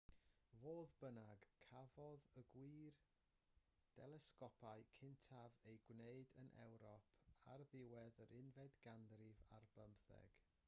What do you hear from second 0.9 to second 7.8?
bynnag cafodd y gwir delesgopau cyntaf eu gwneud yn ewrop ar